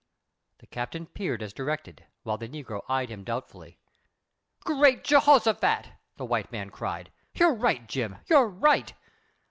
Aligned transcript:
The 0.57 0.65
Captain 0.65 1.05
peered 1.05 1.43
as 1.43 1.53
directed, 1.53 2.07
while 2.23 2.39
the 2.39 2.49
negro 2.49 2.81
eyed 2.89 3.09
him 3.09 3.23
doubtfully. 3.23 3.77
"Great 4.63 5.03
Jehoshaphat!" 5.03 5.91
the 6.17 6.25
white 6.25 6.51
man 6.51 6.71
cried. 6.71 7.11
"You're 7.35 7.53
right, 7.53 7.85
John, 7.87 8.17
you're 8.27 8.49
right. 8.49 8.95